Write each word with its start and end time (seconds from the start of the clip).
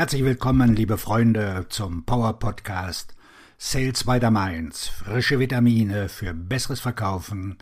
Herzlich 0.00 0.24
willkommen, 0.24 0.74
liebe 0.74 0.96
Freunde, 0.96 1.66
zum 1.68 2.06
Power 2.06 2.38
Podcast 2.38 3.14
Sales 3.58 4.04
by 4.04 4.18
the 4.18 4.30
Mainz. 4.30 4.88
Frische 4.88 5.38
Vitamine 5.38 6.08
für 6.08 6.32
besseres 6.32 6.80
Verkaufen 6.80 7.58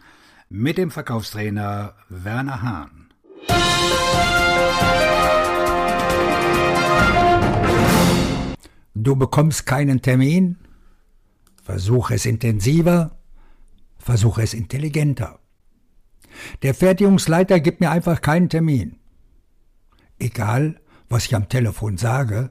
mit 0.48 0.78
dem 0.78 0.92
Verkaufstrainer 0.92 1.96
Werner 2.08 2.62
Hahn. 2.62 3.08
Du 8.94 9.16
bekommst 9.16 9.66
keinen 9.66 10.00
Termin? 10.00 10.58
Versuch 11.64 12.12
es 12.12 12.24
intensiver, 12.24 13.18
versuch 13.98 14.38
es 14.38 14.54
intelligenter. 14.54 15.40
Der 16.62 16.74
Fertigungsleiter 16.74 17.58
gibt 17.58 17.80
mir 17.80 17.90
einfach 17.90 18.20
keinen 18.20 18.48
Termin. 18.48 19.00
Egal, 20.20 20.80
was 21.08 21.26
ich 21.26 21.34
am 21.34 21.48
Telefon 21.48 21.96
sage, 21.96 22.50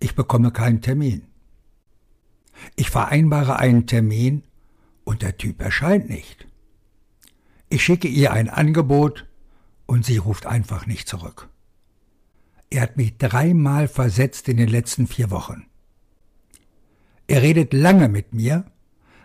ich 0.00 0.14
bekomme 0.14 0.50
keinen 0.50 0.80
Termin. 0.80 1.26
Ich 2.76 2.90
vereinbare 2.90 3.58
einen 3.58 3.86
Termin 3.86 4.42
und 5.04 5.22
der 5.22 5.36
Typ 5.36 5.60
erscheint 5.62 6.08
nicht. 6.08 6.46
Ich 7.68 7.84
schicke 7.84 8.08
ihr 8.08 8.32
ein 8.32 8.48
Angebot 8.48 9.26
und 9.86 10.04
sie 10.04 10.16
ruft 10.16 10.46
einfach 10.46 10.86
nicht 10.86 11.08
zurück. 11.08 11.48
Er 12.70 12.82
hat 12.82 12.96
mich 12.96 13.16
dreimal 13.16 13.88
versetzt 13.88 14.48
in 14.48 14.58
den 14.58 14.68
letzten 14.68 15.06
vier 15.06 15.30
Wochen. 15.30 15.66
Er 17.26 17.42
redet 17.42 17.72
lange 17.72 18.08
mit 18.08 18.34
mir, 18.34 18.64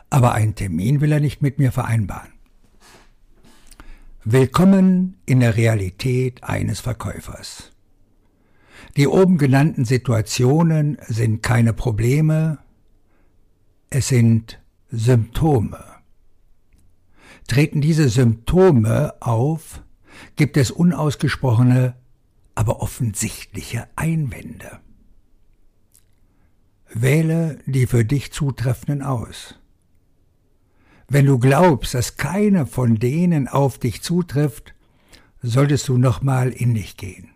aber 0.10 0.34
einen 0.34 0.56
Termin 0.56 1.02
will 1.02 1.12
er 1.12 1.20
nicht 1.20 1.42
mit 1.42 1.60
mir 1.60 1.72
vereinbaren. 1.72 2.32
Willkommen 4.24 5.18
in 5.26 5.42
der 5.42 5.58
Realität 5.58 6.44
eines 6.44 6.80
Verkäufers. 6.80 7.73
Die 8.96 9.08
oben 9.08 9.38
genannten 9.38 9.86
Situationen 9.86 10.98
sind 11.08 11.42
keine 11.42 11.74
Probleme, 11.74 12.60
es 13.90 14.08
sind 14.08 14.60
Symptome. 14.90 15.84
Treten 17.48 17.82
diese 17.82 18.10
Symptome 18.10 19.14
auf, 19.20 19.82
gibt 20.36 20.58
es 20.58 20.72
unausgesprochene, 20.72 21.96
aber 22.56 22.82
offensichtliche 22.82 23.88
Einwände. 23.96 24.80
Wähle 26.94 27.60
die 27.66 27.88
für 27.88 28.06
dich 28.06 28.32
zutreffenden 28.32 29.02
aus. 29.02 29.60
Wenn 31.08 31.26
du 31.26 31.38
glaubst, 31.40 31.94
dass 31.94 32.18
keine 32.18 32.66
von 32.66 32.96
denen 32.96 33.48
auf 33.48 33.78
dich 33.78 34.02
zutrifft, 34.02 34.74
solltest 35.42 35.88
du 35.88 35.98
nochmal 35.98 36.50
in 36.50 36.74
dich 36.74 36.98
gehen. 36.98 37.33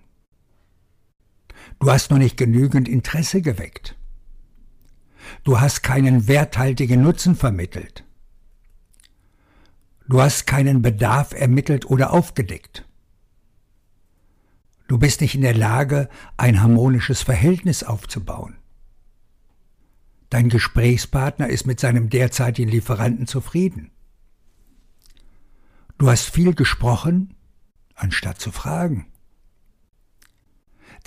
Du 1.79 1.91
hast 1.91 2.09
noch 2.09 2.17
nicht 2.17 2.37
genügend 2.37 2.87
Interesse 2.87 3.41
geweckt. 3.41 3.95
Du 5.43 5.59
hast 5.59 5.83
keinen 5.83 6.27
werthaltigen 6.27 7.01
Nutzen 7.01 7.35
vermittelt. 7.35 8.03
Du 10.07 10.21
hast 10.21 10.47
keinen 10.47 10.81
Bedarf 10.81 11.33
ermittelt 11.33 11.85
oder 11.85 12.13
aufgedeckt. 12.13 12.85
Du 14.87 14.97
bist 14.97 15.19
nicht 15.19 15.35
in 15.35 15.41
der 15.41 15.53
Lage, 15.53 16.09
ein 16.37 16.61
harmonisches 16.61 17.21
Verhältnis 17.21 17.83
aufzubauen. 17.83 18.57
Dein 20.29 20.49
Gesprächspartner 20.49 21.49
ist 21.49 21.67
mit 21.67 21.79
seinem 21.79 22.09
derzeitigen 22.09 22.69
Lieferanten 22.69 23.27
zufrieden. 23.27 23.91
Du 25.97 26.09
hast 26.09 26.29
viel 26.29 26.53
gesprochen, 26.53 27.33
anstatt 27.95 28.39
zu 28.39 28.51
fragen. 28.51 29.07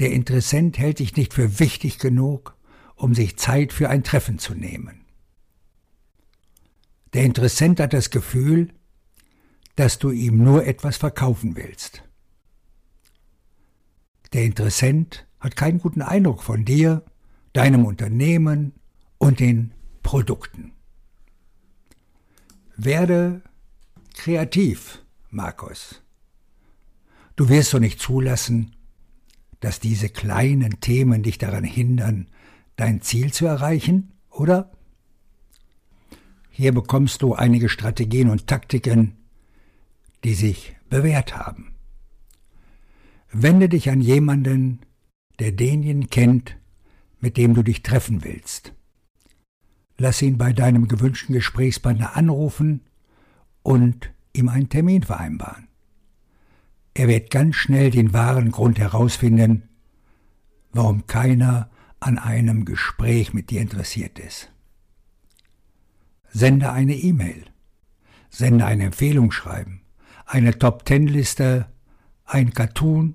Der 0.01 0.13
Interessent 0.13 0.79
hält 0.79 0.99
dich 0.99 1.15
nicht 1.17 1.35
für 1.35 1.61
wichtig 1.61 1.99
genug, 1.99 2.57
um 2.97 3.15
sich 3.15 3.37
Zeit 3.37 3.73
für 3.75 3.91
ein 3.91 4.03
Treffen 4.03 4.39
zu 4.39 4.55
nehmen. 4.55 5.05
Der 7.13 7.25
Interessent 7.25 7.81
hat 7.81 7.93
das 7.93 8.09
Gefühl, 8.09 8.73
dass 9.77 9.99
du 9.99 10.11
ihm 10.11 10.43
nur 10.43 10.67
etwas 10.67 10.97
verkaufen 10.97 11.55
willst. 11.55 12.03
Der 14.33 14.45
Interessent 14.45 15.27
hat 15.39 15.55
keinen 15.55 15.81
guten 15.81 16.03
Eindruck 16.03 16.43
von 16.43 16.65
dir, 16.65 17.05
deinem 17.53 17.85
Unternehmen 17.85 18.73
und 19.19 19.39
den 19.39 19.75
Produkten. 20.03 20.73
Werde 22.77 23.43
kreativ, 24.15 25.05
Markus. 25.29 26.01
Du 27.37 27.51
wirst 27.51 27.75
doch 27.75 27.81
nicht 27.81 28.01
zulassen, 28.01 28.75
dass 29.61 29.81
diese 29.81 30.09
kleinen 30.09 30.81
Themen 30.81 31.23
dich 31.23 31.39
daran 31.39 31.65
hindern, 31.65 32.29
dein 32.77 33.03
Ziel 33.03 33.33
zu 33.33 33.47
erreichen, 33.47 34.13
oder? 34.31 34.73
Hier 36.51 36.73
bekommst 36.73 37.23
du 37.23 37.35
einige 37.35 37.69
Strategien 37.69 38.31
und 38.31 38.47
Taktiken, 38.47 39.17
die 40.25 40.35
sich 40.35 40.77
bewährt 40.89 41.37
haben. 41.37 41.75
Wende 43.33 43.69
dich 43.69 43.91
an 43.91 44.01
jemanden, 44.01 44.81
der 45.39 45.53
denjenigen 45.53 46.11
kennt, 46.11 46.57
mit 47.21 47.37
dem 47.37 47.55
du 47.55 47.63
dich 47.63 47.83
treffen 47.83 48.25
willst. 48.25 48.73
Lass 49.97 50.23
ihn 50.23 50.39
bei 50.39 50.53
deinem 50.53 50.89
gewünschten 50.89 51.35
Gesprächspartner 51.35 52.17
anrufen 52.17 52.83
und 53.63 54.13
ihm 54.33 54.49
einen 54.49 54.69
Termin 54.69 55.03
vereinbaren. 55.03 55.70
Er 57.01 57.09
wird 57.09 57.31
ganz 57.31 57.57
schnell 57.57 57.91
den 57.91 58.13
wahren 58.13 58.51
Grund 58.51 58.79
herausfinden, 58.79 59.71
warum 60.75 61.07
keiner 61.07 61.71
an 61.99 62.19
einem 62.19 62.67
Gespräch 62.67 63.33
mit 63.33 63.49
dir 63.49 63.63
interessiert 63.63 64.19
ist. 64.19 64.53
Sende 66.29 66.71
eine 66.73 66.95
E-Mail, 66.95 67.47
sende 68.29 68.67
ein 68.67 68.83
Empfehlungsschreiben, 68.83 69.81
eine 70.27 70.59
Top-Ten-Liste, 70.59 71.69
ein 72.27 72.53
Cartoon 72.53 73.15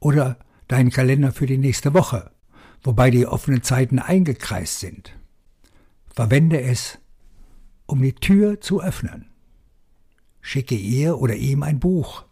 oder 0.00 0.38
deinen 0.66 0.88
Kalender 0.88 1.30
für 1.32 1.44
die 1.44 1.58
nächste 1.58 1.92
Woche, 1.92 2.30
wobei 2.82 3.10
die 3.10 3.26
offenen 3.26 3.62
Zeiten 3.62 3.98
eingekreist 3.98 4.80
sind. 4.80 5.14
Verwende 6.06 6.62
es, 6.62 6.98
um 7.84 8.00
die 8.00 8.14
Tür 8.14 8.62
zu 8.62 8.80
öffnen. 8.82 9.26
Schicke 10.40 10.74
ihr 10.74 11.18
oder 11.18 11.34
ihm 11.34 11.62
ein 11.62 11.80
Buch, 11.80 12.24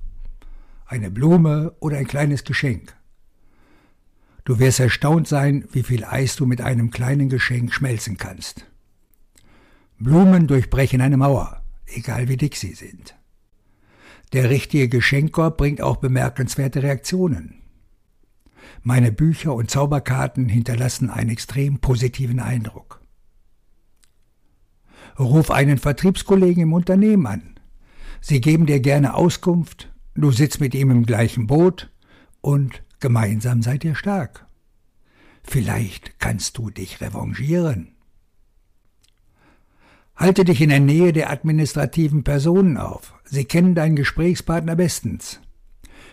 eine 0.92 1.10
Blume 1.10 1.74
oder 1.80 1.96
ein 1.96 2.06
kleines 2.06 2.44
Geschenk. 2.44 2.94
Du 4.44 4.58
wirst 4.58 4.78
erstaunt 4.78 5.26
sein, 5.26 5.66
wie 5.72 5.82
viel 5.82 6.04
Eis 6.04 6.36
du 6.36 6.44
mit 6.46 6.60
einem 6.60 6.90
kleinen 6.90 7.28
Geschenk 7.30 7.72
schmelzen 7.72 8.18
kannst. 8.18 8.66
Blumen 9.98 10.46
durchbrechen 10.46 11.00
eine 11.00 11.16
Mauer, 11.16 11.62
egal 11.86 12.28
wie 12.28 12.36
dick 12.36 12.56
sie 12.56 12.74
sind. 12.74 13.16
Der 14.32 14.50
richtige 14.50 14.88
Geschenkkorb 14.88 15.56
bringt 15.56 15.80
auch 15.80 15.96
bemerkenswerte 15.96 16.82
Reaktionen. 16.82 17.62
Meine 18.82 19.12
Bücher 19.12 19.54
und 19.54 19.70
Zauberkarten 19.70 20.48
hinterlassen 20.48 21.08
einen 21.08 21.30
extrem 21.30 21.78
positiven 21.78 22.40
Eindruck. 22.40 23.00
Ruf 25.18 25.50
einen 25.50 25.78
Vertriebskollegen 25.78 26.64
im 26.64 26.72
Unternehmen 26.72 27.26
an. 27.26 27.60
Sie 28.20 28.40
geben 28.40 28.66
dir 28.66 28.80
gerne 28.80 29.14
Auskunft 29.14 29.91
Du 30.14 30.30
sitzt 30.30 30.60
mit 30.60 30.74
ihm 30.74 30.90
im 30.90 31.06
gleichen 31.06 31.46
Boot 31.46 31.90
und 32.40 32.82
gemeinsam 33.00 33.62
seid 33.62 33.84
ihr 33.84 33.94
stark. 33.94 34.46
Vielleicht 35.42 36.20
kannst 36.20 36.58
du 36.58 36.70
dich 36.70 37.00
revanchieren. 37.00 37.94
Halte 40.14 40.44
dich 40.44 40.60
in 40.60 40.68
der 40.68 40.80
Nähe 40.80 41.12
der 41.12 41.30
administrativen 41.30 42.22
Personen 42.24 42.76
auf. 42.76 43.14
Sie 43.24 43.44
kennen 43.44 43.74
deinen 43.74 43.96
Gesprächspartner 43.96 44.76
bestens. 44.76 45.40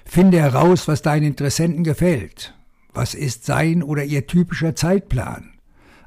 Finde 0.06 0.40
heraus, 0.40 0.88
was 0.88 1.02
deinen 1.02 1.26
Interessenten 1.26 1.84
gefällt. 1.84 2.56
Was 2.94 3.14
ist 3.14 3.46
sein 3.46 3.84
oder 3.84 4.04
ihr 4.04 4.26
typischer 4.26 4.76
Zeitplan? 4.76 5.60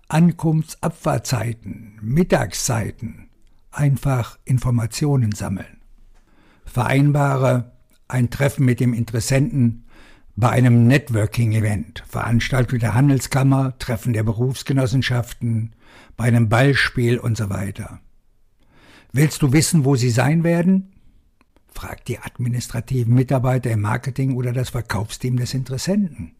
Ankunftsabfahrzeiten, 0.08 1.98
Mittagszeiten. 2.02 3.28
Einfach 3.70 4.38
Informationen 4.44 5.32
sammeln. 5.32 5.80
Vereinbare 6.64 7.72
ein 8.08 8.30
Treffen 8.30 8.64
mit 8.64 8.80
dem 8.80 8.94
Interessenten 8.94 9.84
bei 10.34 10.50
einem 10.50 10.86
Networking-Event, 10.86 12.04
Veranstaltung 12.08 12.78
der 12.78 12.94
Handelskammer, 12.94 13.76
Treffen 13.78 14.12
der 14.12 14.22
Berufsgenossenschaften, 14.22 15.74
bei 16.16 16.24
einem 16.24 16.48
Ballspiel 16.48 17.18
und 17.18 17.36
so 17.36 17.50
weiter. 17.50 18.00
Willst 19.12 19.42
du 19.42 19.52
wissen, 19.52 19.84
wo 19.84 19.94
sie 19.94 20.10
sein 20.10 20.42
werden? 20.42 20.92
Frag 21.68 22.04
die 22.06 22.18
administrativen 22.18 23.14
Mitarbeiter 23.14 23.70
im 23.70 23.80
Marketing 23.80 24.36
oder 24.36 24.52
das 24.52 24.70
Verkaufsteam 24.70 25.36
des 25.36 25.54
Interessenten. 25.54 26.34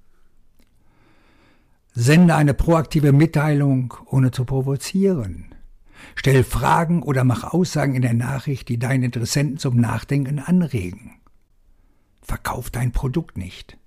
Sende 1.95 2.35
eine 2.35 2.55
proaktive 2.55 3.13
Mitteilung, 3.13 3.95
ohne 4.07 4.31
zu 4.31 4.47
provozieren. 4.47 5.55
Stell 6.15 6.45
Fragen 6.45 7.03
oder 7.03 7.25
mach 7.25 7.45
Aussagen 7.45 7.95
in 7.95 8.03
der 8.03 8.15
Nachricht, 8.15 8.69
die 8.69 8.79
deinen 8.79 9.05
Interessenten 9.05 9.59
zum 9.59 9.77
Nachdenken 9.77 10.39
anregen. 10.39 11.13
Verkauf 12.43 12.71
dein 12.71 12.91
Produkt 12.91 13.39
nicht. 13.39 13.79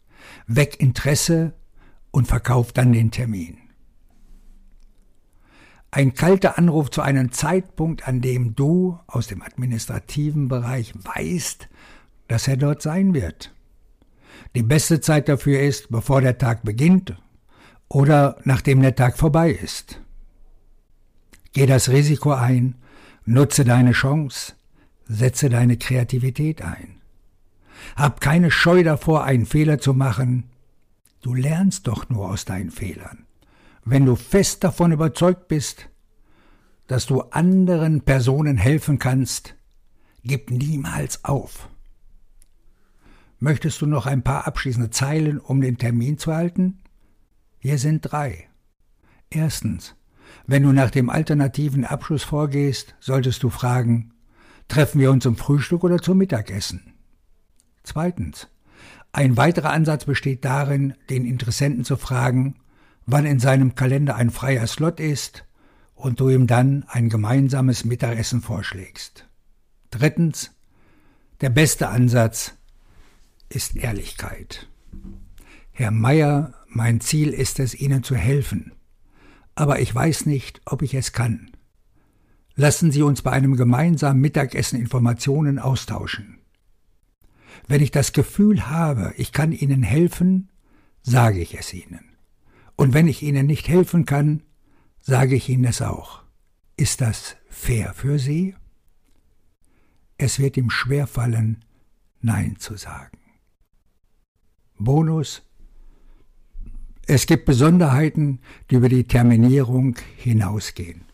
Weck 0.47 0.79
Interesse 0.79 1.53
und 2.11 2.25
verkauf 2.25 2.71
dann 2.71 2.93
den 2.93 3.11
Termin. 3.11 3.57
Ein 5.91 6.13
kalter 6.13 6.57
Anruf 6.57 6.89
zu 6.89 7.01
einem 7.01 7.33
Zeitpunkt, 7.33 8.07
an 8.07 8.21
dem 8.21 8.55
du 8.55 8.97
aus 9.07 9.27
dem 9.27 9.41
administrativen 9.41 10.47
Bereich 10.47 10.93
weißt, 10.95 11.67
dass 12.29 12.47
er 12.47 12.55
dort 12.55 12.81
sein 12.81 13.13
wird. 13.13 13.53
Die 14.55 14.63
beste 14.63 15.01
Zeit 15.01 15.27
dafür 15.27 15.59
ist, 15.59 15.89
bevor 15.89 16.21
der 16.21 16.37
Tag 16.37 16.63
beginnt 16.63 17.13
oder 17.89 18.37
nachdem 18.45 18.81
der 18.81 18.95
Tag 18.95 19.17
vorbei 19.17 19.51
ist. 19.51 19.99
Geh 21.51 21.65
das 21.65 21.89
Risiko 21.89 22.31
ein, 22.31 22.75
nutze 23.25 23.65
deine 23.65 23.91
Chance, 23.91 24.53
setze 25.07 25.49
deine 25.49 25.75
Kreativität 25.75 26.61
ein. 26.61 26.94
Hab 27.95 28.21
keine 28.21 28.51
Scheu 28.51 28.83
davor, 28.83 29.23
einen 29.23 29.45
Fehler 29.45 29.79
zu 29.79 29.93
machen. 29.93 30.49
Du 31.21 31.33
lernst 31.33 31.87
doch 31.87 32.09
nur 32.09 32.29
aus 32.29 32.45
deinen 32.45 32.71
Fehlern. 32.71 33.25
Wenn 33.83 34.05
du 34.05 34.15
fest 34.15 34.63
davon 34.63 34.91
überzeugt 34.91 35.47
bist, 35.47 35.89
dass 36.87 37.05
du 37.05 37.21
anderen 37.21 38.01
Personen 38.01 38.57
helfen 38.57 38.99
kannst, 38.99 39.55
gib 40.23 40.51
niemals 40.51 41.23
auf. 41.23 41.69
Möchtest 43.39 43.81
du 43.81 43.85
noch 43.85 44.05
ein 44.05 44.23
paar 44.23 44.47
abschließende 44.47 44.89
Zeilen, 44.89 45.39
um 45.39 45.61
den 45.61 45.77
Termin 45.77 46.17
zu 46.17 46.33
halten? 46.33 46.79
Hier 47.59 47.77
sind 47.77 48.01
drei. 48.01 48.47
Erstens, 49.29 49.95
wenn 50.47 50.63
du 50.63 50.71
nach 50.71 50.91
dem 50.91 51.09
alternativen 51.09 51.85
Abschluss 51.85 52.23
vorgehst, 52.23 52.95
solltest 52.99 53.43
du 53.43 53.49
fragen, 53.49 54.13
treffen 54.67 54.99
wir 54.99 55.11
uns 55.11 55.23
zum 55.23 55.37
Frühstück 55.37 55.83
oder 55.83 55.99
zum 55.99 56.17
Mittagessen? 56.17 56.94
Zweitens, 57.85 58.47
ein 59.13 59.37
weiterer 59.37 59.69
Ansatz 59.69 60.03
besteht 60.05 60.43
darin, 60.43 60.95
den 61.09 61.25
Interessenten 61.25 61.85
zu 61.85 61.95
fragen, 61.95 62.55
wann 63.05 63.25
in 63.25 63.39
seinem 63.39 63.75
Kalender 63.75 64.15
ein 64.15 64.31
freier 64.31 64.67
Slot 64.67 64.99
ist 64.99 65.45
und 65.93 66.19
du 66.19 66.29
ihm 66.29 66.47
dann 66.47 66.83
ein 66.89 67.09
gemeinsames 67.09 67.85
Mittagessen 67.85 68.41
vorschlägst. 68.41 69.29
Drittens, 69.91 70.51
der 71.39 71.49
beste 71.49 71.87
Ansatz 71.87 72.55
ist 73.47 73.77
Ehrlichkeit. 73.77 74.67
Herr 75.71 75.91
Meier, 75.91 76.53
mein 76.67 76.99
Ziel 76.99 77.29
ist 77.29 77.59
es, 77.59 77.79
Ihnen 77.79 78.03
zu 78.03 78.15
helfen, 78.15 78.73
aber 79.53 79.79
ich 79.79 79.93
weiß 79.93 80.25
nicht, 80.25 80.61
ob 80.65 80.81
ich 80.81 80.93
es 80.93 81.13
kann. 81.13 81.51
Lassen 82.55 82.91
Sie 82.91 83.01
uns 83.01 83.21
bei 83.21 83.31
einem 83.31 83.55
gemeinsamen 83.55 84.19
Mittagessen 84.19 84.79
Informationen 84.79 85.59
austauschen. 85.59 86.39
Wenn 87.67 87.81
ich 87.81 87.91
das 87.91 88.13
Gefühl 88.13 88.67
habe, 88.67 89.13
ich 89.17 89.31
kann 89.31 89.51
Ihnen 89.51 89.83
helfen, 89.83 90.49
sage 91.01 91.39
ich 91.39 91.57
es 91.57 91.73
Ihnen. 91.73 92.15
Und 92.75 92.93
wenn 92.93 93.07
ich 93.07 93.23
Ihnen 93.23 93.45
nicht 93.47 93.67
helfen 93.67 94.05
kann, 94.05 94.43
sage 95.01 95.35
ich 95.35 95.49
Ihnen 95.49 95.65
es 95.65 95.81
auch. 95.81 96.23
Ist 96.77 97.01
das 97.01 97.37
fair 97.47 97.93
für 97.93 98.19
Sie? 98.19 98.55
Es 100.17 100.39
wird 100.39 100.57
ihm 100.57 100.69
schwerfallen, 100.69 101.63
Nein 102.21 102.55
zu 102.57 102.75
sagen. 102.75 103.19
Bonus. 104.77 105.43
Es 107.05 107.27
gibt 107.27 107.45
Besonderheiten, 107.45 108.39
die 108.69 108.75
über 108.75 108.89
die 108.89 109.03
Terminierung 109.03 109.95
hinausgehen. 110.17 111.05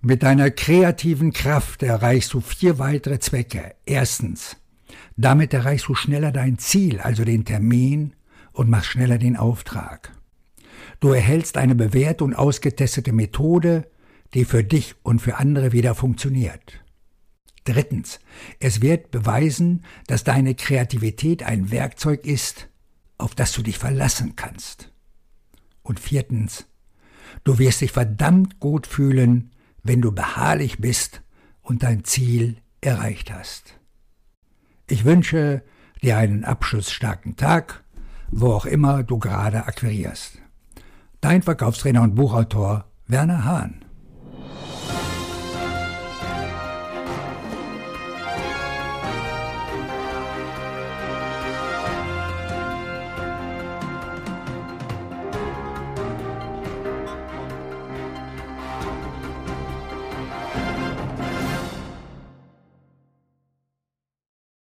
Mit 0.00 0.22
deiner 0.22 0.50
kreativen 0.50 1.32
Kraft 1.32 1.82
erreichst 1.82 2.32
du 2.32 2.40
vier 2.40 2.78
weitere 2.78 3.18
Zwecke. 3.18 3.74
Erstens, 3.84 4.56
damit 5.16 5.52
erreichst 5.54 5.88
du 5.88 5.94
schneller 5.94 6.32
dein 6.32 6.58
Ziel, 6.58 7.00
also 7.00 7.24
den 7.24 7.44
Termin, 7.44 8.14
und 8.52 8.70
machst 8.70 8.90
schneller 8.90 9.18
den 9.18 9.36
Auftrag. 9.36 10.12
Du 11.00 11.12
erhältst 11.12 11.56
eine 11.56 11.74
bewährte 11.74 12.24
und 12.24 12.34
ausgetestete 12.34 13.12
Methode, 13.12 13.88
die 14.34 14.44
für 14.44 14.64
dich 14.64 14.94
und 15.02 15.20
für 15.20 15.36
andere 15.36 15.72
wieder 15.72 15.94
funktioniert. 15.94 16.84
Drittens, 17.64 18.18
es 18.60 18.80
wird 18.80 19.10
beweisen, 19.10 19.84
dass 20.06 20.24
deine 20.24 20.54
Kreativität 20.54 21.42
ein 21.42 21.70
Werkzeug 21.70 22.24
ist, 22.24 22.68
auf 23.18 23.34
das 23.34 23.52
du 23.52 23.62
dich 23.62 23.78
verlassen 23.78 24.36
kannst. 24.36 24.92
Und 25.82 26.00
viertens, 26.00 26.66
du 27.44 27.58
wirst 27.58 27.80
dich 27.80 27.92
verdammt 27.92 28.58
gut 28.58 28.86
fühlen, 28.86 29.50
wenn 29.82 30.00
du 30.00 30.12
beharrlich 30.12 30.78
bist 30.78 31.22
und 31.62 31.82
dein 31.82 32.04
Ziel 32.04 32.56
erreicht 32.80 33.32
hast. 33.32 33.77
Ich 34.90 35.04
wünsche 35.04 35.62
dir 36.02 36.16
einen 36.16 36.44
abschlussstarken 36.44 37.36
Tag, 37.36 37.84
wo 38.30 38.52
auch 38.52 38.64
immer 38.64 39.02
du 39.02 39.18
gerade 39.18 39.66
akquirierst. 39.66 40.38
Dein 41.20 41.42
Verkaufstrainer 41.42 42.00
und 42.02 42.14
Buchautor 42.14 42.86
Werner 43.06 43.44
Hahn. 43.44 43.84